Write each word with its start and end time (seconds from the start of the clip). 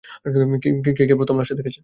কে 0.99 1.15
প্রথম 1.19 1.35
লাশটা 1.39 1.55
দেখেছে? 1.59 1.79